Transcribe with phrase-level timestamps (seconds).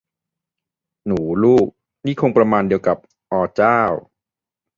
[1.07, 1.67] 'หนูลูก'
[2.05, 2.97] นี่คงประมาณเดียวกับ
[3.31, 3.79] 'ออเจ้า'